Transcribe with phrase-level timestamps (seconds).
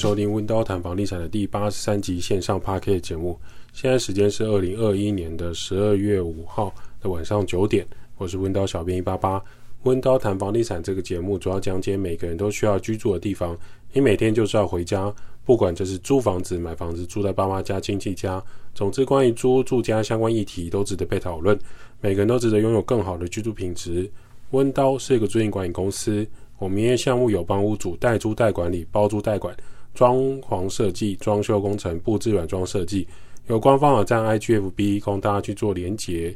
[0.00, 3.38] 收听温刀谈房地产的第八十三集线上 Podcast 节目。
[3.74, 7.86] 现在时间是二零二一年的十二月五号的晚上九点。
[8.16, 9.44] 我是温刀小编一八八。
[9.82, 13.54] 温刀谈房地产这个节目主要讲解每个人都需要居住的地方。
[13.92, 15.14] 你每天就是要回家，
[15.44, 18.42] 不管这是租房子、买房子、住在爸妈家、亲戚家，
[18.74, 21.58] 总之关于租住家相关议题都值得被讨论。
[22.00, 24.10] 每个人都值得拥有更好的居住品质。
[24.52, 26.26] 温刀是一个租赁管理公司。
[26.58, 29.54] 我们营业项目有帮屋主代租代管理、包租代管、
[29.94, 33.06] 装潢设计、装修工程、布置软装设计。
[33.46, 36.34] 有官方网站 IGFB 供大家去做连接。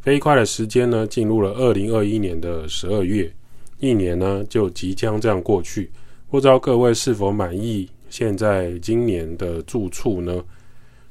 [0.00, 3.32] 飞快的时间呢，进入了二零二一年的十二月，
[3.78, 5.90] 一年呢就即将这样过去。
[6.28, 10.42] 不知道各位是否满意现在今年的住处呢？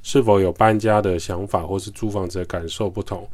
[0.02, 3.28] 是否有搬家的想法，或是租房子的感受不同？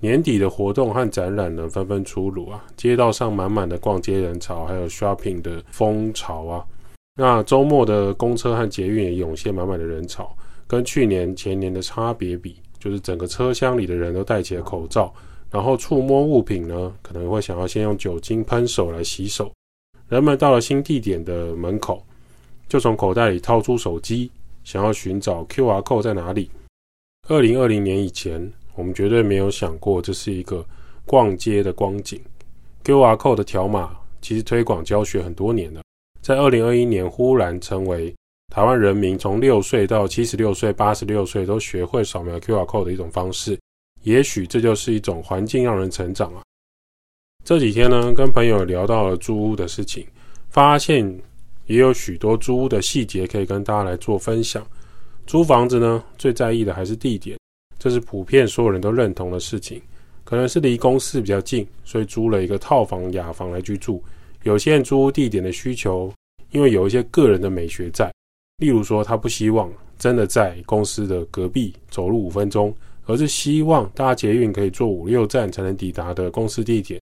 [0.00, 2.64] 年底的活动和展览呢，纷纷出炉啊！
[2.76, 6.64] 街道上满满的逛街人潮，还有 shopping 的风潮啊。
[7.20, 10.34] 那周末的公车和捷运也涌现满满的人潮，
[10.66, 15.12] 跟去年前年的差别比，就是整个车厢里的人都戴起了口罩，
[15.50, 19.52] 然后触摸物品呢，可能会想要先用酒精喷手来洗手。
[20.08, 22.02] 人们到了新地点的门口，
[22.66, 24.30] 就从口袋里掏出手机，
[24.64, 26.50] 想要寻找 QR code 在哪里。
[27.28, 28.50] 二零二零年以前。
[28.76, 30.64] 我们绝对没有想过这是一个
[31.04, 32.18] 逛街的光景。
[32.82, 35.82] QR Code 的条码其实推广教学很多年了，
[36.22, 38.14] 在二零二一年忽然成为
[38.52, 43.58] 台湾人民从六岁到七十六岁、八十六岁都学会扫描 QR Code 的一种方式。
[44.02, 46.42] 也许这就是一种环境让人成长啊。
[47.44, 50.06] 这几天呢，跟朋友聊到了租屋的事情，
[50.48, 51.18] 发现
[51.66, 54.66] 也有许多租屋的细节可以跟大家来做分享。
[55.26, 57.38] 租房子呢，最在意的还是地点。
[57.78, 59.80] 这是普遍所有人都认同的事情，
[60.24, 64.02] 可能是离公司比较近，所以租了一个套房、雅房来居住。
[64.42, 66.12] 有些人租屋地点的需求，
[66.50, 68.12] 因为有一些个人的美学在，
[68.58, 72.74] 例如说他不希望真的在公司的隔壁走路五分钟，
[73.06, 77.00] 而是希望搭捷运可以坐五六站才能抵达的公司地点。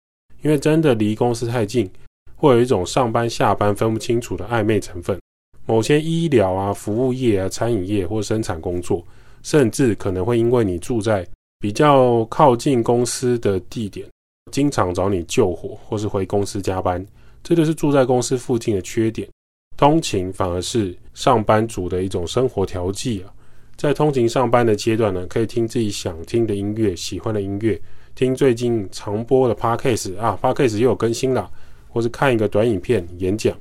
[0.42, 1.90] 因为真的离公司太近，
[2.36, 5.18] 会有一种上班下班分不清楚的暧昧成分。
[5.66, 9.04] 某些医疗啊、服务业啊、餐饮业或生产工作。
[9.42, 11.26] 甚至可能会因为你住在
[11.58, 14.06] 比较靠近公司的地点，
[14.52, 17.02] 经常找你救火，或是回公司加班，
[17.42, 19.28] 这就是住在公司附近的缺点。
[19.76, 23.32] 通勤反而是上班族的一种生活调剂啊。
[23.76, 27.80] 在通勤上班的阶段呢，可以听自己想听的音乐、喜欢的音乐，
[28.14, 31.50] 听最近常播的 Podcast 啊，Podcast 又有更新了，
[31.88, 33.56] 或是看一个短影片、演讲，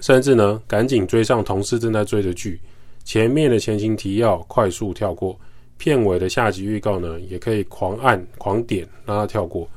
[0.00, 2.60] 甚至呢，赶紧追上同事正在追的剧。
[3.04, 5.38] 前面的前情提要快速跳过，
[5.78, 9.68] 片尾的下集预告呢，也可以狂按狂点让它跳过。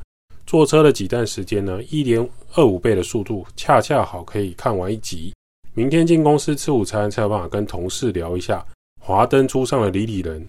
[0.49, 5.31] 坐车的几段时间呢，一点二五倍的速度，恰恰好可以看完一集。
[5.75, 8.65] 明天进公司吃午餐才有办法跟同事聊一下。
[8.99, 10.43] 华灯初上的李李仁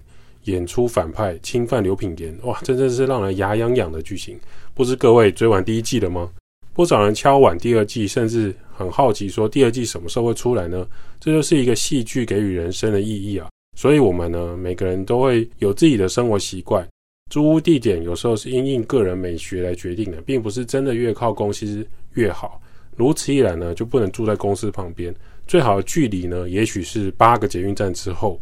[0.44, 4.40] 演出反派侵犯刘品言，哇，真正是让人牙痒痒的剧情。
[4.72, 6.30] 不知各位追完第一季了吗？
[6.72, 10.86] 不少人敲碗第二季，甚至很好奇说第二季什么时候会出来呢？
[11.20, 13.50] 这就是一个戏剧给予人生的意义啊！
[13.76, 16.88] 所以，我们呢，每个人都会有自己的生活习惯。
[17.30, 22.60] 租屋地点有时候是因应个人美学来决定的，并不是真的越靠公司越好。
[22.96, 25.14] 如此一来呢，就不能住在公司旁边。
[25.46, 28.38] 最好的距离呢，也许是八个捷运站之后。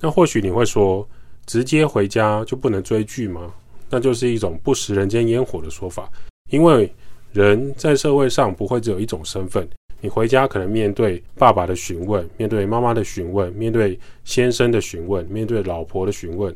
[0.00, 1.08] 那或许你会说，
[1.46, 3.54] 直接回家就不能追剧吗？
[3.88, 6.10] 那就是一种不食人间烟火的说法，
[6.50, 6.92] 因为。
[7.32, 9.68] 人在社会上不会只有一种身份，
[10.00, 16.54] 你回家可能面对爸爸的询问，面对妈妈的询问，面对先生的询问，面对老婆的询问，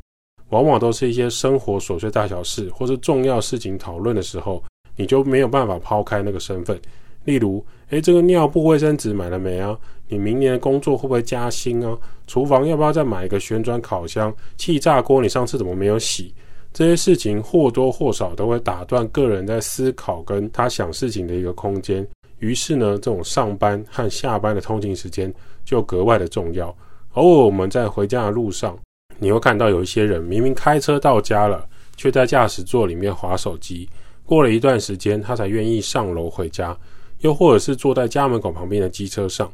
[0.50, 4.62] 往往都是一些生活琐碎大小事或是重要事情讨论的时候，
[4.96, 6.80] 你就没有办法抛开那个身份。
[7.24, 9.78] 例如，诶，这个尿布、卫生纸买了没啊？
[10.08, 11.94] 你明年的工作会不会加薪啊？
[12.26, 14.34] 厨房要不要再买一个旋转烤箱？
[14.56, 16.32] 气炸锅你上次怎么没有洗？
[16.72, 22.06] 这些事情或多或少都会打断个人在思考跟他想事情的一个空间，
[22.38, 25.32] 于是呢，这种上班和下班的通勤时间
[25.64, 26.74] 就格外的重要。
[27.14, 28.78] 偶尔我们在回家的路上，
[29.18, 31.66] 你会看到有一些人明明开车到家了，
[31.96, 33.88] 却在驾驶座里面划手机，
[34.24, 36.76] 过了一段时间他才愿意上楼回家，
[37.20, 39.50] 又或者是坐在家门口旁边的机车上，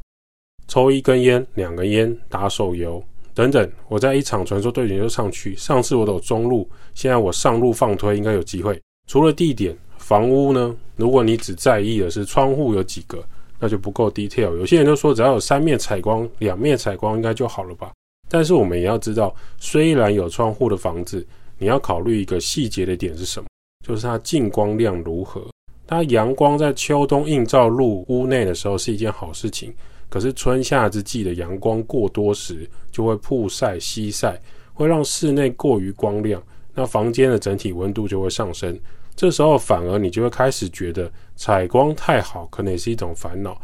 [0.67, 3.03] 抽一根烟、两根烟，打手游。
[3.33, 5.53] 等等，我在一场传说对决就上去。
[5.57, 8.81] 上次我走中路，现在我上路放推应该有机会。
[9.07, 10.73] 除了地点，房屋呢？
[10.95, 13.21] 如果你只在意的是窗户有几个，
[13.59, 14.57] 那就不够 detail。
[14.57, 17.91] 有些人就说只要有三面采光、两面采光应该就好了吧？
[18.27, 21.25] 但是我们也要知道，虽然有窗户的房子，
[21.57, 23.47] 你要考虑一个细节的点是什么？
[23.85, 25.45] 就是它进光量如何。
[25.87, 29.71] 它阳光在秋冬映照入屋内的时候是一件好事情，
[30.09, 34.41] 可是春夏之际的阳光过多时，就会曝晒、西晒，
[34.73, 36.41] 会让室内过于光亮，
[36.73, 38.77] 那房间的整体温度就会上升。
[39.15, 43.61] 这时候反而你就会开始觉得采光太好，可能也是一种烦恼。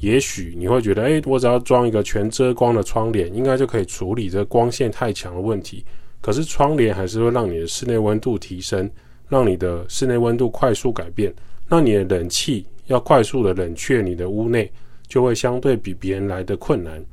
[0.00, 5.84] 也许你会觉得，诶，我只要装一个全遮光的窗帘，应该就可以处理这光线太强的问题。
[6.20, 8.90] 可是窗帘还是会让你的室内温度提升，
[9.28, 11.32] 让你的室内温度快速改变。
[11.68, 14.70] 让你的冷气要快速的冷却你的屋内，
[15.08, 17.04] 就会相对比别人来的困难。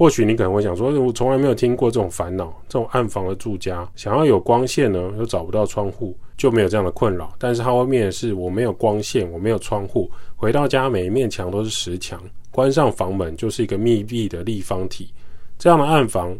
[0.00, 2.46] 或许你可能会想说，我从来没有听过这种烦恼。
[2.66, 7.30] 这种暗房的住家想要有光线呢，又找不到窗户，就没有这样的困扰。
[7.38, 12.18] 但是它后面的是，我没有光线，我没有窗户，回到家每一面墙都是实墙，
[12.50, 15.12] 关上房门就是一个密闭的立方体。
[15.58, 16.34] 这样的暗房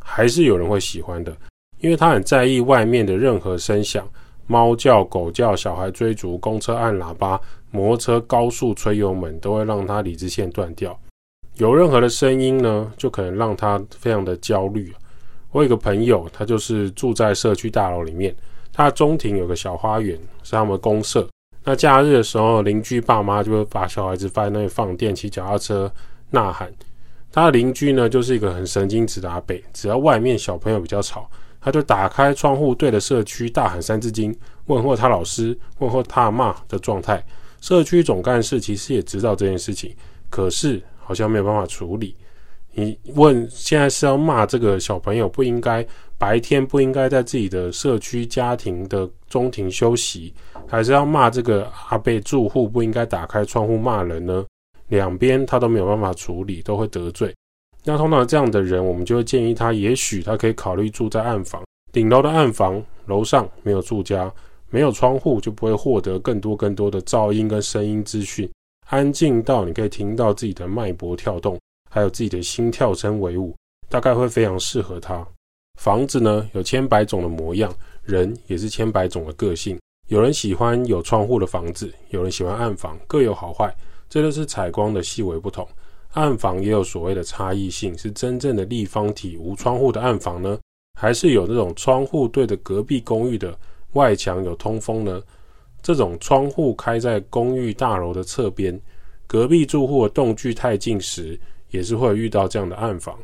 [0.00, 1.32] 还是有人会喜欢的，
[1.78, 4.04] 因为他很在意外面的任何声响。
[4.48, 7.40] 猫叫、狗叫、小孩追逐、公车按喇叭、
[7.70, 10.98] 摩托车高速吹油门，都会让他理智线断掉。
[11.56, 14.92] 有任何的声音呢，就可能让他非常的焦虑。
[15.52, 18.34] 我有一个朋友，他就是住在社区大楼里面，
[18.72, 21.28] 他中庭有个小花园，是他们公社。
[21.62, 25.90] 那假日的时候，邻居爸妈就会把小孩子放在那里放电，骑脚踏车
[26.30, 26.72] 呐喊。
[27.30, 31.30] 他的邻居呢，就是一个很神经质的阿伯，只要外面小朋友比较吵。
[31.60, 34.36] 他就打开窗户，对着社区大喊三字经，
[34.66, 37.24] 问候他老师，问候他骂的状态。
[37.60, 39.94] 社区总干事其实也知道这件事情，
[40.28, 42.16] 可是好像没有办法处理。
[42.72, 45.86] 你问现在是要骂这个小朋友不应该
[46.18, 50.34] 白天不应该在自己的社区家庭的中庭休息，
[50.66, 54.44] 还是要骂这个阿伯住户不应该打开窗户骂人呢？
[54.88, 57.32] 两边他都没有办法处理，都会得罪。
[57.84, 61.62] 那通常这样的人，我们就会建议他，也许他可以考虑住在暗房，
[61.92, 64.32] 顶楼的暗房，楼上没有住家，
[64.68, 68.50] 没有窗户，就不会获得更多更多的噪音跟声音资讯，
[68.94, 71.58] 安静到你可以听到自己的脉搏跳动，
[71.90, 73.52] 还有自己的心跳声为伍，
[73.88, 75.26] 大概会非常适合他。
[75.80, 77.74] 房子呢，有千百种的模样，
[78.04, 79.76] 人也是千百种的个性，
[80.06, 83.74] 有人喜欢有窗户的房子，有人喜欢暗房，各有好坏，
[84.08, 85.66] 这就是采光的细微不同。
[86.12, 90.56] 暗房也有所谓的差异性，是真正的立方体无窗户的暗房呢，
[90.96, 93.58] 还是有那种窗户对着隔壁公寓的
[93.94, 95.20] 外墙有通风呢？
[95.84, 98.80] 这种窗户开在公寓大楼的侧边，
[99.26, 101.38] 隔壁住户的栋距太近时，
[101.70, 103.14] 也是会遇到这样的暗房。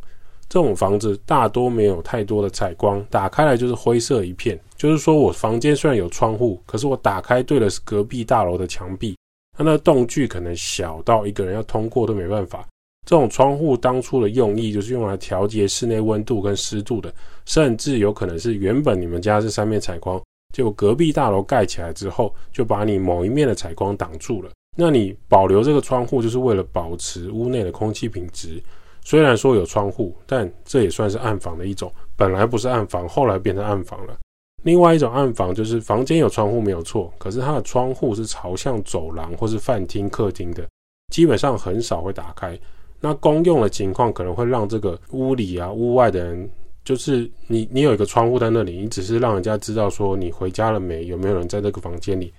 [0.46, 4.60] 这种房子大多没有太多的采光，打开来就是灰色一片。
[4.76, 9.16] 就是说我房间虽然有窗户，可是我打开对的是隔壁大楼的墙壁，
[9.56, 12.68] 它那个栋距可能小到一个人要通过都没办法。
[13.06, 17.10] 这种窗户当初的用意就是用来调节室内温度跟湿度的，
[17.46, 20.20] 甚至有可能是原本你们家是三面采光，
[20.52, 24.50] 结果隔壁大楼盖起来之后，就把你某一面的采光挡住了。
[24.76, 28.62] 那你保留这个窗户就是为了保持屋内的空气品质。
[29.02, 34.16] 虽然说有窗户，但这也算是暗房的一种，本来不是暗房，后来变成暗房了。
[34.62, 40.68] 另外一种暗房就是房间有窗户没有错，可是它的窗户是朝向走廊或是饭厅、客厅的，
[41.12, 42.58] 基本上很少会打开。
[43.00, 46.50] 那公用的情况可能会让这个屋里啊、屋外的人，
[46.84, 52.32] 就是你，你有一个窗户在那里，你只是让人家知道说你回家了没，有没有人在这个房间里。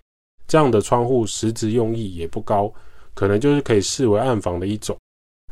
[0.48, 2.71] 这样的窗户实质用意也不高，
[3.13, 4.98] 可能就是可以视为暗房的一种。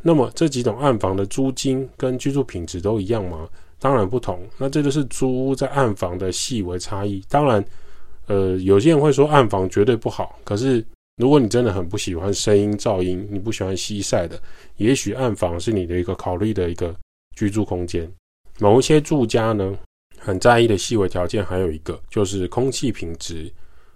[0.02, 3.48] 那么这几种暗房的租金跟居住品质都一样吗？
[3.80, 4.42] 当然不同。
[4.58, 7.24] 那这就是租屋在暗房的细微差异。
[7.30, 7.64] 当然，
[8.28, 10.86] 呃，有些人会说暗房绝对不好，可是。
[11.20, 14.42] 如果你真的很不喜欢声音噪音，你不喜欢西晒的，
[14.78, 16.96] 也许暗房是你的一个考虑的一个
[17.36, 18.10] 居住空间。
[18.60, 19.78] 某一些住家呢，
[20.18, 23.52] 很在意的细微条件还有一个就是空气品质。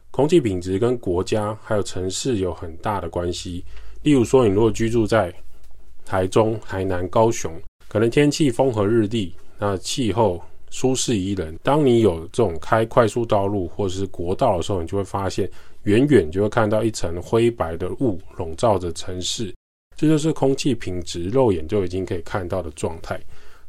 [0.10, 3.63] 空气品质跟国家还有城市有很大的关系。
[4.03, 5.34] 例如说，你如果居住在
[6.05, 7.51] 台中、台南、高雄，
[7.88, 11.58] 可能天气风和日丽，那气候舒适宜人。
[11.62, 15.50] 当你有这种开快速道路或是国道的时候，你就会发现。
[15.84, 19.53] 远远就会看到一层灰白的雾笼罩着城市，
[19.98, 23.20] 这就是空气品质，肉眼就已经可以看到的状态。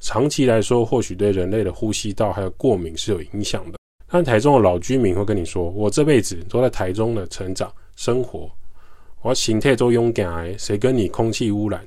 [0.04, 3.78] 长期来说，或许对人类的呼吸道还有过敏是有影响的。
[4.06, 8.50] 但台中的老居民会跟你说：“我这辈子都在台中的成长生活，
[9.22, 11.82] 我要心态都勇敢癌，谁跟你空气污染？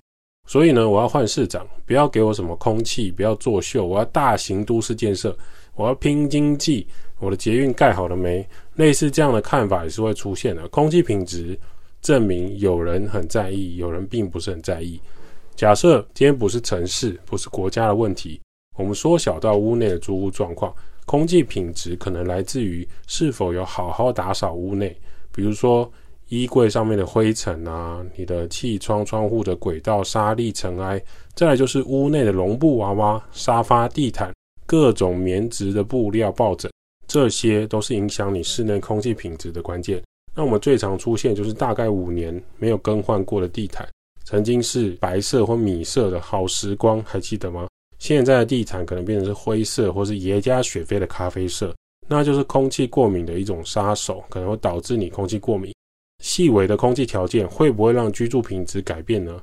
[0.47, 5.37] 所以呢，我要换市长，不要给我什么空气，不要作秀，我要大型都市建设，
[5.75, 6.87] 我要拼经济。”
[7.19, 8.43] 我的捷运盖好了没？
[8.75, 10.67] 类似这样的看法也是会出现的。
[10.69, 11.57] 空气品质
[12.01, 14.99] 证明有人很在意，有人并不是很在意。
[15.57, 18.39] 假设今天不是城市，不是国家的问题，
[18.77, 20.71] 我们缩小到屋内的租屋状况，
[21.07, 24.95] 空气品质可能来自于是否有好好打扫屋内，
[25.31, 25.91] 比如说
[26.27, 34.31] 衣柜上面的灰尘啊，你的气窗窗户的轨道沙粒尘埃，再来就是屋内的绒布娃娃、沙发、地毯、
[34.67, 36.71] 各种棉质的布料、抱枕，
[37.07, 39.99] 这些都是影响你室内空气品质的关键。
[40.35, 43.89] 那我们最常出现就是大概五年没有更换过的地毯，
[44.27, 47.65] 曾经是白色或米色的好时光，还记得吗？
[47.97, 51.73] 现在的地毯可能变成是灰色或是耶加雪菲的咖啡色，
[52.09, 55.73] 那就是空气过敏的一种杀手，可能会导致你空气过敏。
[56.21, 59.39] 细微的空气条件会不会让居住品质改变呢？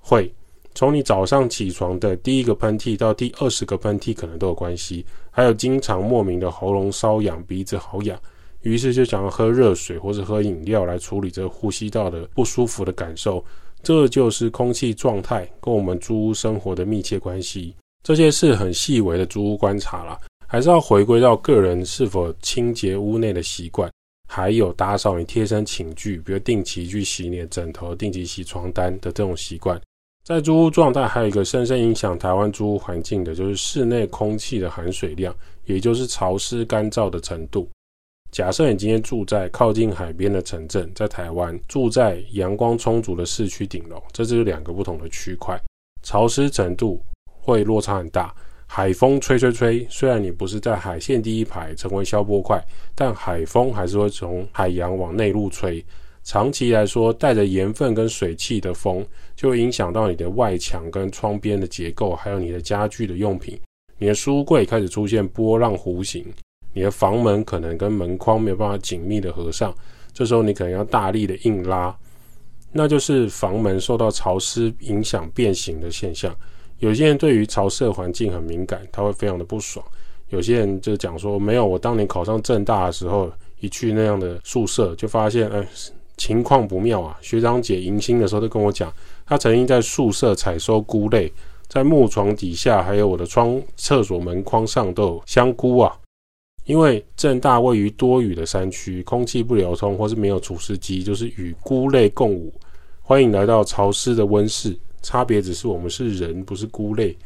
[0.00, 0.28] 会，
[0.74, 5.06] 从你早上起床的第一个喷嚏到第二十个喷嚏可能都有关系。
[5.30, 8.20] 还有经常莫名的喉咙瘙痒、鼻子好痒，
[8.62, 13.44] 于是就想要喝热水或者喝饮料来处理这呼吸道的不舒服的感受。
[13.86, 17.72] 这就是空气状态跟我们租屋生活的密切关系。
[18.02, 23.88] 这些是很细微的租屋观察啦，还是要回归到个人是否清洁屋内的习惯。
[24.28, 29.80] 还有打扫你贴身寝具，比如定期去洗你的枕头、定期洗床单的这种习惯。
[30.24, 35.32] 在租屋状态，还有一个深深影响台湾租屋环境的，就是室内空气的含水量，
[35.66, 37.68] 也就是潮湿干燥的程度。
[38.36, 45.58] 假设你今天住在靠近海边的城镇，在台湾住在阳光充足的市区顶楼，这就是两个不同的区块，
[46.02, 48.34] 潮湿程度会落差很大。
[48.66, 52.62] 海风吹吹吹，虽然你不是在海线第一排成为消波块，
[52.94, 55.82] 但海风还是会从海洋往内陆吹。
[56.22, 59.02] 长期来说，带着盐分跟水汽的风，
[59.34, 63.58] 就影响到你的外墙跟窗边的结构，还有你的家具的用品。
[63.96, 66.22] 你的书柜开始出现波浪弧形，
[66.76, 69.74] 你的房门可能跟门框没有办法紧密的合上，
[70.12, 71.96] 这时候你可能要大力的硬拉，
[72.70, 76.36] 那就是房门受到潮湿影响变形的现象。
[76.80, 79.82] 有些人对于潮湿环境很敏感，他会非常的不爽。
[80.28, 85.66] 有些人就讲说，没有，我当年考上正大的时候，一去那样的宿舍，就发现，哎，
[86.18, 87.16] 情况不妙啊。
[87.22, 88.92] 学长姐迎新的时候都跟我讲，
[89.24, 91.32] 他曾经在宿舍采收菇类，
[91.68, 95.96] 在木床底下，还有我的窗、厕所门框上都有香菇啊。
[96.66, 102.52] 因为正大位于多雨的山区，空气不流通，或是没有除湿机，就是与菇类共舞。
[103.02, 104.76] 欢迎来到潮湿的温室。
[105.00, 107.16] 差别只是我们是人，不是菇类。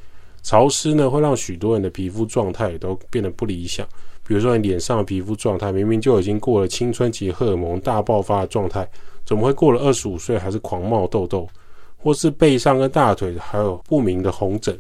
[0.43, 3.87] 潮湿呢，会让许多人的皮肤状态都变得不理想。
[4.27, 8.87] 比如说，你脸上的皮肤状态明明就已经过了青春期荷尔蒙大爆发的状态，
[9.25, 11.49] 怎么会过了二十五岁还是狂冒痘痘？
[11.97, 14.79] 或是背上跟大腿还有不明的红疹？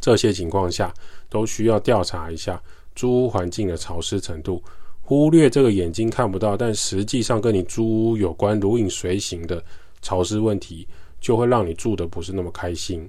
[0.00, 0.94] 这些情况下
[1.28, 2.62] 都需要调查一下
[3.00, 4.62] 租屋环境的潮湿程度。
[5.00, 9.62] 忽略这个眼睛看不到，但实际上跟你租屋有关、如影随形的
[10.02, 10.86] 潮湿问题。
[11.20, 13.06] 就会让你住得不是那么开心。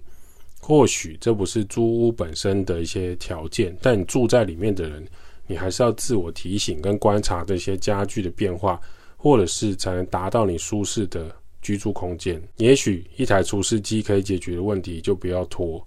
[0.60, 5.08] 或许这不是租屋本身的一些条件，但你住在里面的人，
[5.48, 8.78] 你还是要自我提醒跟观察这些家具的变化，
[9.16, 12.42] 或者是才能达到你舒适的居住空间。
[12.58, 15.82] 也许一台除湿机可以解决的问题，就不要拖。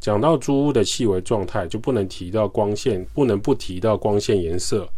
[0.00, 4.88] 讲到租屋的细微状态，就不能提到光线，不能不提到光线颜色。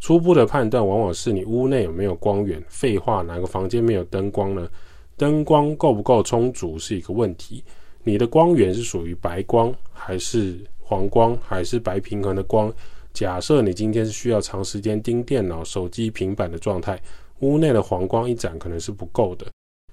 [0.00, 2.62] 初步的判断往往是你屋内有没有光源。
[2.68, 4.68] 废话，哪个房间没有灯光呢？
[5.16, 7.62] 灯光够不够充足是一个问题。
[8.02, 12.72] 你的光源是属于白光，还是黄光，还是白平衡的光？
[13.12, 17.00] 假设你今天是需要长时间盯电脑、手机、平板的状态，
[17.40, 19.46] 屋内的黄光一盏可能是不够的，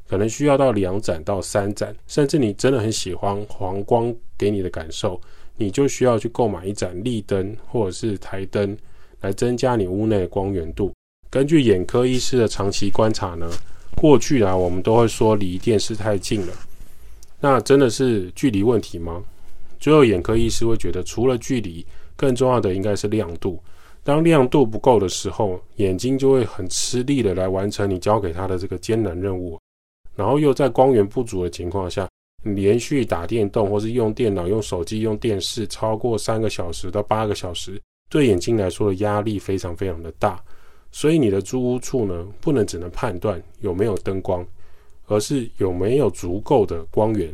[0.08, 5.20] 可能需要到两盏到三盏，甚至你真的很喜欢黄光给你的感受，
[5.58, 8.78] 你就需要去购买一盏立灯或者是台灯
[9.22, 10.92] 来增加你屋内的光源度。
[11.30, 13.50] 根据眼科医师的长期观察呢。
[13.98, 16.54] 过去啊，我们都会说离电视太近了，
[17.40, 19.24] 那真的是距离问题吗？
[19.80, 21.84] 最后眼科医师会觉得，除了距离，
[22.18, 23.58] 更重要的应该是亮度。
[24.04, 29.58] 当亮度不够的时候，眼睛就会很吃力的来完成你交给他的这个艰难任务。
[30.16, 32.10] 然后又在光源不足的情况下，
[32.44, 40.42] 连续打电动或是用电脑、用手机、用电视超过三个小时到八个小时，对眼睛来说的压力非常非常的大。
[40.92, 44.46] 所以你的租屋处呢，不能只能判断有没有灯光，
[45.08, 47.30] 而是有没有足够的光源。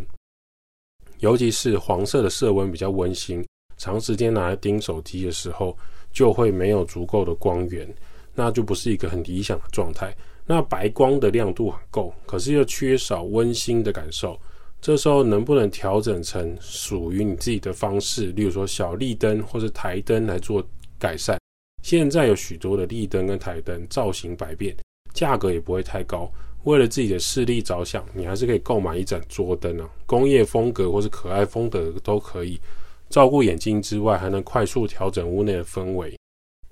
[1.20, 3.46] 尤其是黄色的色温比较温馨，
[3.78, 5.78] 长时间拿来盯手机的时候，
[6.12, 7.88] 就会没有足够的光源，
[8.34, 10.12] 那就不是一个很理想的状态。
[10.46, 14.40] 那白光的亮度很够，可是又缺少温馨的感受，
[14.82, 20.62] 这时候能不能调整成属于你自己的方式，例如说小立灯或者台灯来做
[21.00, 21.40] 改善？
[21.84, 24.76] 现在有许多的立灯跟台灯，造型百变，
[25.14, 26.32] 价格也不会太高。
[26.64, 32.60] 为了自己的视力着想，你还是可以购买一盏桌灯啊，工业风格或是可爱风格都可以。
[33.10, 36.16] 照顾眼睛之外，还能快速调整屋内的氛围。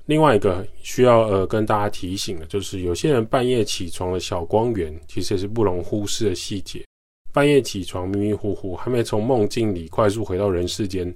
[0.09, 6.83] 另外一个需要呃跟大家提醒的，就是有些人半夜起床的小光源，其实也是不容忽视的细节。
[7.31, 11.13] 半夜起床迷迷糊糊，还没从梦境里快速回到人世间，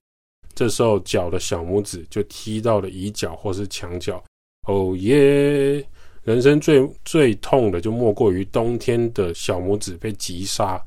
[0.53, 4.23] 这时候脚的小拇指就踢到了椅脚或是墙角，
[4.67, 5.83] 哦耶！
[6.21, 10.79] 人生最最痛的就莫过于冬天的小拇指被击杀，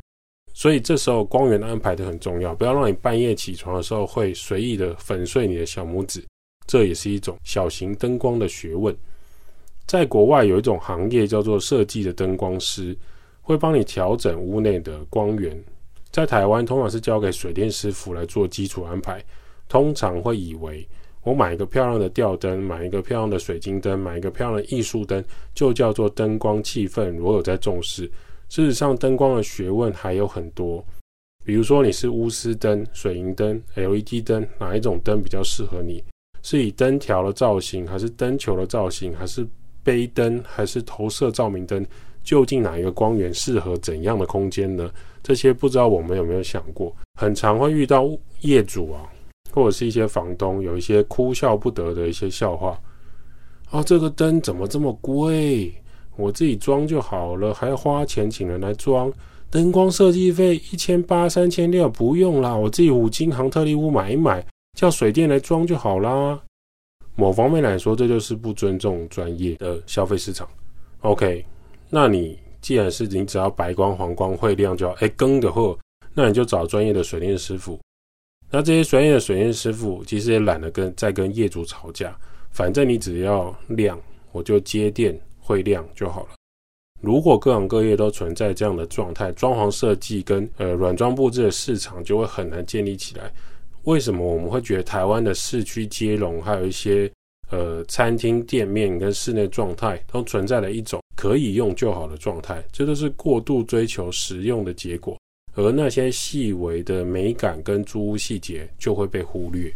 [0.55, 6.25] 所以这时候光源安排的很重要，不要让你半夜起床的时候会随意的粉碎你的小拇指，
[6.67, 8.95] 这也是一种小型灯光的学问。
[9.87, 12.97] 在国外有一种行业叫做设计的灯光师，
[13.41, 15.57] 会帮你调整屋内的光源。
[16.11, 19.25] 在台湾通常是交给水电师傅来做基础安排，
[19.69, 20.87] 通常会以为。
[21.23, 25.23] 我买一个漂亮的吊灯，买一个漂亮的水晶灯，买一个漂亮的艺术灯，
[25.55, 27.21] 就叫做灯光气氛。
[27.21, 28.11] 我有在重视。
[28.49, 30.85] 事实上，灯光的学问还有很多。
[31.45, 36.03] 比如说，你是钨丝灯、水银灯、LED 灯，哪一种灯比较适合你？
[36.47, 39.45] 是以灯条的造型，还是灯球的造型，还是
[39.83, 41.85] 杯灯，还是投射照明灯？
[42.23, 44.89] 究竟哪一个光源适合怎样的空间呢？
[45.25, 46.95] 这些不知道我们有没有想过？
[47.21, 48.09] 很常会遇到
[48.43, 49.03] 业主啊。
[49.53, 52.79] 或者是一些房东有一些哭笑不得的一些笑话
[53.71, 55.73] 啊，这个灯怎么这么贵？
[56.15, 59.11] 我自己装就好了，还花钱请人来装，
[59.51, 64.45] 灯光设计费一千八、三千六，不用啦，我自己五金行特力屋买一买，
[64.77, 66.39] 叫水电来装就好啦。
[67.17, 70.47] 某方面来说，这就是不尊重专业的消费市场。
[71.01, 71.45] OK，
[71.89, 75.79] 那你既然是你只要白光、黄光会亮就好，哎，更的货，
[76.13, 77.81] 那你就找专业的水电师傅。
[78.51, 82.15] 那这些专业的水电师傅其实也懒得跟再跟业主吵架，
[82.51, 83.99] 反正你只要亮，
[84.31, 86.29] 我就接电会亮就好了。
[87.01, 93.33] 如果各行各业都存在这样的状态，装潢设计跟呃软装布置的市场就会很难建立起来。
[93.87, 97.09] 为什么我们会觉得台湾的市区接龙，还有一些
[97.51, 102.63] 呃餐厅店面跟室内状态都存在了一种可以用就好的状态？
[102.73, 105.17] 这都是过度追求实用的结果。
[105.55, 109.73] 而那些细微的美感跟租屋细节就会被忽略，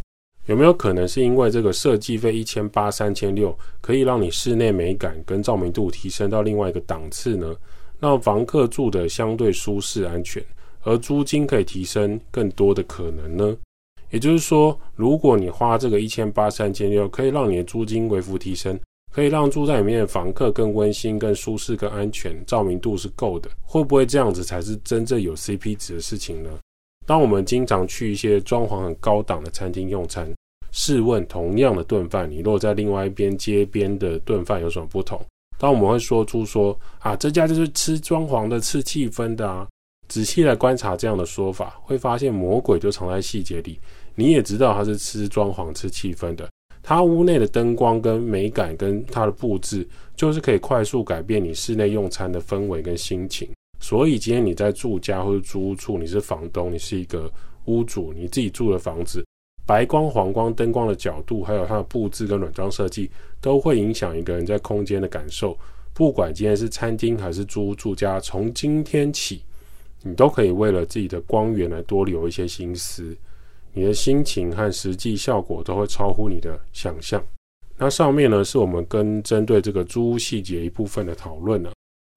[0.46, 7.54] 有没有可能是因为这个设计费一千八、三千六可以让你室内美感跟照明度提升到另外一个档次呢？
[8.00, 10.44] 让房客住得相对舒适安全，
[10.82, 13.56] 而租金可以提升更多的可能呢？
[14.10, 18.78] 也就是说，如果你花这个一千八、三千六，可以让你的租金微幅提升。
[19.12, 23.50] 可以让住在里面的房客更温馨、更舒适、更安全，照明度是够的。
[23.60, 26.50] 会不会这样子才是真正有 CP 值的事情呢？
[27.06, 30.32] 当我们经常去一些装潢很高档的餐厅用餐，
[30.70, 35.20] 试问同样的顿饭，你落在另外一边街边的顿饭有什么不同？
[35.58, 39.66] 当我们会说出说啊，这家就是吃装潢的、吃气氛的啊。
[40.10, 43.78] 仔细来观察这样的说法，会发现魔鬼就藏在细节里。
[44.16, 46.46] 你也知道他是吃装潢、吃气氛的。
[46.82, 53.48] 它屋内的灯光跟美感跟它的布置，就是可以快速改变你室内用餐的氛围跟心情。
[53.78, 57.30] 所以今天你在住家或者租屋处，你是房东，你是一个
[57.66, 59.24] 屋主，你自己住的房子，
[59.64, 63.08] 白光、黄光、灯光的角度，还有它的布置跟软装设计，
[63.40, 65.56] 都会影响一个人在空间的感受。
[65.94, 69.42] 不管今天是餐厅还是租屋住家，从今天起，
[70.02, 73.16] 你都可以为了自己的光源来多留一些心思。
[73.72, 77.22] 你的心情和实际效果都会超乎你的想象。
[77.76, 81.72] 那上面呢，是我们跟针对这个租屋细节一部分的讨论了。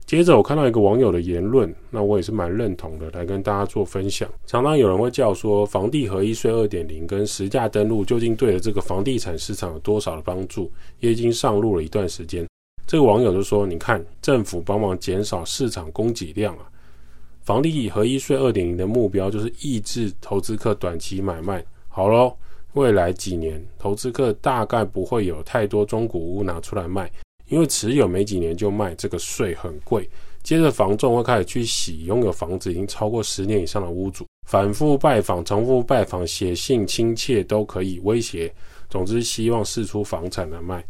[0.06, 4.30] 接着我看到一个网友的言论，那我也是蛮认同的，来跟大家做分享。
[4.46, 10.70] 常常有人会叫说，房地合一税二点零跟实价登录究竟对了这个房地产市场有多少的帮助？
[11.00, 12.46] 也已经上路了一段时间。
[12.86, 16.70] 这个网友就说：“你看，政府帮忙减少市场供给量啊。”
[17.44, 21.64] 房地合一税二点零的目标就是抑制投资客短期买卖。
[21.90, 22.34] 好喽，
[22.72, 27.12] 未来几年投资客大概不会有太多中古屋拿出来卖，
[27.50, 30.10] 因为持有没几年就卖，这个税很贵。
[30.42, 38.54] 接着房仲会开始去洗拥有房子已经超过十年以上的屋主，反复拜访、重复拜访、写信亲切都可以威胁。
[38.90, 40.82] 总之，希望释出房产来卖。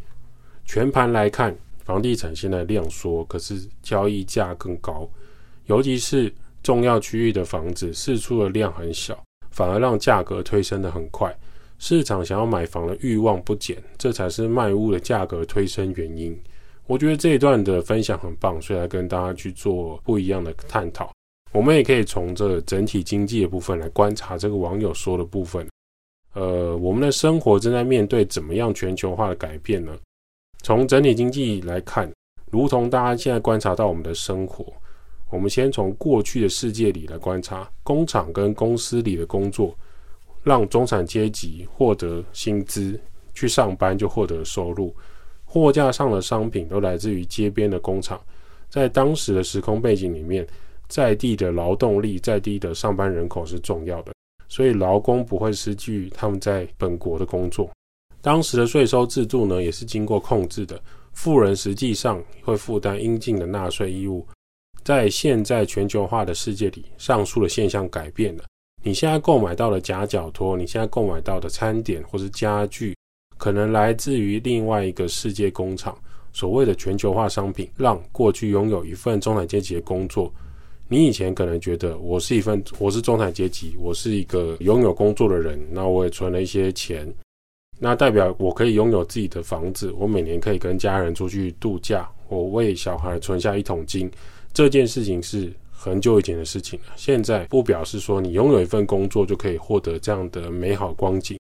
[0.65, 5.09] 全盘来看，房地产现在量缩，可是交易价更高，
[5.65, 6.31] 尤其是。
[6.63, 9.21] 重要区域的房子释出的量很小，
[9.52, 11.38] 反而让价格推升得很快。
[11.78, 16.36] 市场想要买房的欲望不减，这才是卖屋的价格推升原因。
[16.88, 21.12] 我觉得这一段的分享很棒，所以来跟大家去做不一样的探讨。
[21.52, 25.67] 我们也可以从这整体经济的部分来观察这个网友说的部分。
[26.34, 29.95] 呃，我们的生活正在面对怎么样全球化的改变呢？
[30.63, 32.12] 从整体经济来看，
[32.49, 34.73] 如同大家现在观察到我们的生活。
[35.33, 39.75] 我们先从过去的世界里来观察，工厂跟公司里的工作，
[40.43, 42.99] 让中产阶级获得薪资，
[43.33, 44.95] 去上班就获得收入。
[45.43, 48.21] 货架上的商品都来自于街边的工厂。
[48.69, 50.47] 在当时的时空背景里面，
[50.87, 54.13] 在地的劳动力、在地的上班人口是重要的，
[54.47, 57.71] 所以劳工不会失去他们在本国的工作。
[58.21, 60.79] 当时的税收制度呢，也是经过控制的，
[61.11, 64.23] 富人实际上会负担应尽的纳税义务。
[64.83, 68.43] 在现在全球化的世界里，上述的现象改变了。
[68.83, 72.95] 你现在购买到的夹脚拖，你现在购买到的餐点或是家具，
[73.37, 75.97] 可能来自于另外一个世界工厂。
[76.33, 80.33] 所谓的全球化商品，让过去拥有一份中产阶级的工作，
[80.87, 87.07] 你以前可能觉得我是一份，我是中产阶级，我是一个拥有工作的人，那我也存了一些钱，
[87.79, 94.11] 那代表我可以拥有自己的房子，我每年可以跟家人出去度假，我为小孩存下一桶金，
[94.53, 96.93] 这件事情是很久以前的事情了。
[96.95, 101.37] 现在不表示说你拥有一份工作就可以获得这样的美好光景，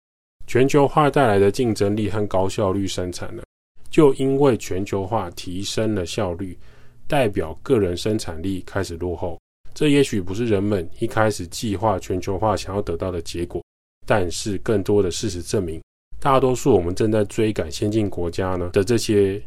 [0.47, 3.43] 全球化带来的竞争力和高效率生产了。
[3.89, 6.59] 就因为全球化提升了效率，
[7.07, 9.39] 代表个人生产力开始落后。
[9.73, 13.63] 这也许不是人们一开始计划全球化想要得到的结果，
[14.07, 15.81] 但是更多的事实证明，
[16.19, 19.41] 大多数我们正在追赶先进国家呢的这些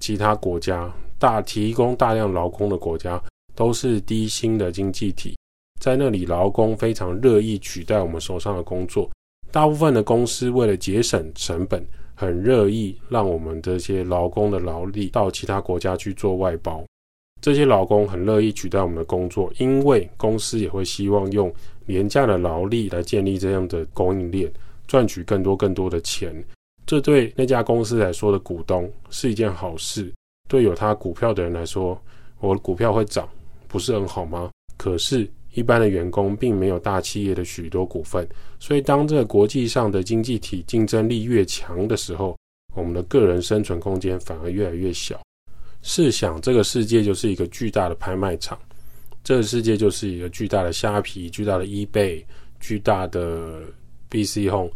[0.00, 0.92] 其他国家，
[1.22, 3.22] 大提供大量劳工的国家，
[3.54, 5.38] 都是低薪的经济体，
[5.80, 9.08] 在那里劳工非常乐意取代我们手上的工作。
[9.52, 11.80] 大部分的公司为了节省成本。
[12.14, 16.84] 很乐意让我们这些劳工的劳力到其他国家去做外包，
[17.40, 21.52] 这些劳工很乐意取代我们的工作，因为公司也会希望用
[21.86, 24.52] 廉价的劳力来建立这样的供应链，
[24.86, 26.32] 赚取更多更多的钱。
[26.86, 30.12] 这对那家公司来说的股东是一件好事，
[30.52, 31.98] 对有他股票的人来说，
[32.40, 33.26] 我的股票会涨，
[33.68, 34.50] 不是很好吗？
[34.76, 35.26] 可是。
[35.54, 38.26] 一般的员工并没有大企业的许多股份，
[38.58, 42.34] 所以当这个国际上的经济体竞争力越强的时候，
[42.74, 45.20] 我们的个人生存空间反而越来越小。
[45.82, 48.58] 试想，这个世界就是一个巨大的拍卖场，
[49.22, 52.24] 这个世界就是一个巨大的虾皮、巨大的 eBay、
[52.58, 53.60] 巨大的
[54.10, 54.70] BC Home，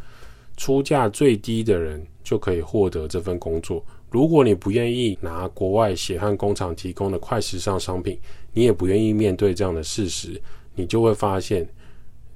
[0.59, 3.83] 出价最低的人就可以获得这份工作。
[4.11, 8.19] 如果你不愿意拿国外血汗工厂提供的快时尚商品，
[8.53, 10.41] 你也不愿意面对这样的事实。
[10.75, 11.67] 你就会发现，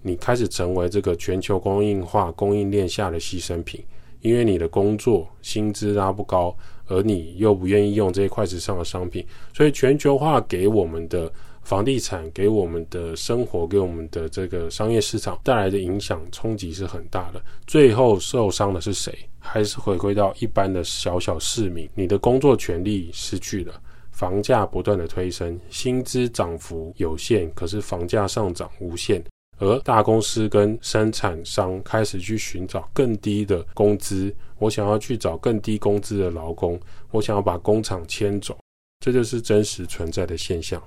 [0.03, 3.85] 你开始成为这个全球供应化供应链下的牺牲品，
[4.21, 6.57] 因为你的工作薪资拉不高，
[6.87, 11.31] 而你又不愿意用这些快时尚的商品，所以全球化给我们的
[11.71, 17.41] 房地产、给我们的生活、给我们的这个商业市场带来的影响冲击是很大的。
[17.65, 19.17] 最后受伤的是谁？
[19.39, 21.89] 还是回归到一般的小小市民？
[21.95, 23.81] 你的工作权利失去了。
[24.11, 29.23] 房价不断的推升，薪资涨幅有限，可是房价上涨无限。
[29.59, 36.81] 而大公司跟生产商开始去寻找更低的工资，我想要去找更低工资的劳工，
[37.13, 38.59] 我想要把工厂迁走，
[38.99, 40.83] 这就是真实存在的现象。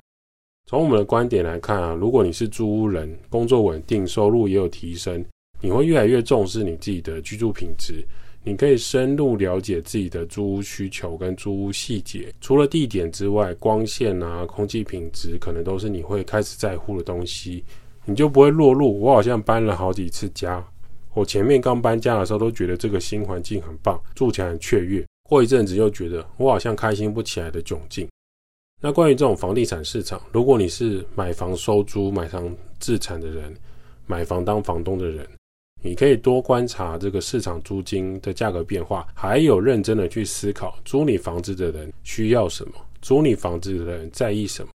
[0.65, 5.23] 从我们的观点来看啊，如果你是租屋人，工作稳定，收入也有提升，
[5.61, 8.03] 你会越来越重视你自己的居住品质。
[8.45, 17.63] 你可以深入了解自己的租屋需求跟租屋细节，除了地点之外，光线啊、空气品质可能都是你会开始在乎的东西，
[18.05, 20.65] 你就不会落入我好像搬了好几次家，
[21.13, 28.07] 我前面刚搬家的时候都觉得这个新环境很棒，住起来很雀跃，过一阵子又觉得我好像开心不起来的窘境。
[28.85, 33.55] 那关于这种房地产市场，如果你是买房收租、买房自产的人，
[34.05, 35.25] 买房当房东的人。
[35.81, 44.69] 你可以多观察这个市场租金的价格变化，还有认真的去思考租你房子的人需要什么，租你房子的人在意什么。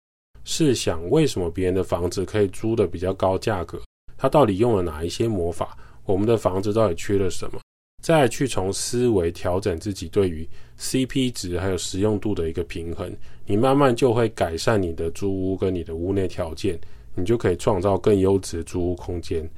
[0.44, 3.82] 试想，为什么别人的房子可以租的比较高价格？
[4.16, 5.76] 他到底用了哪一些魔法？
[6.04, 7.58] 我们的房子到底缺了什么？
[8.00, 13.12] 再去从思维调整自己对于 CP 值还有实用度的一个平衡，
[13.46, 16.78] 你慢慢就会改善你的租屋跟你的屋内条件，
[17.14, 19.48] 你就可以创造更优质的租屋空间。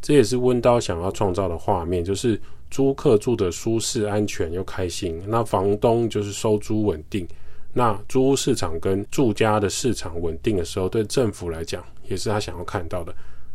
[0.00, 5.20] 这也是温刀想要创造的画面，就是租客住的舒适、安全又开心。
[5.26, 7.26] 那房东就是收租稳定。
[7.74, 13.14] 那租屋市场跟住家的市场稳定的时候，对政府来讲也是他想要看到的。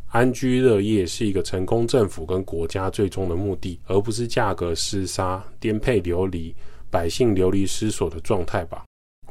[0.10, 6.54] 安居乐业是一个成功政府跟国家最终的目的，而不是价格厮杀、颠沛流离、
[6.92, 8.84] 百姓流离失所的状态吧。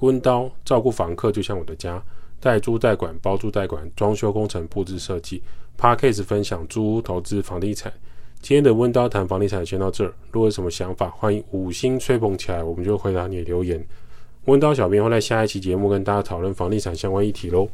[0.03, 2.03] 温刀照顾房客就像我的家，
[2.41, 5.41] 代租代管、包租代管、装修工程、布置设计。
[5.79, 7.93] Podcast 分享租屋投资房地产，
[8.41, 10.13] 今天的温刀谈房地产先到这儿。
[10.33, 13.85] 如果有什么想法，欢迎五星吹捧起来，我们就回答你的留言。
[14.47, 17.69] 温刀小编会在下一期节目跟大家讨论房地产相关议题喽。